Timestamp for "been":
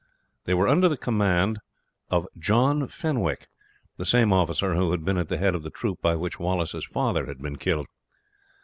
5.05-5.19, 7.39-7.57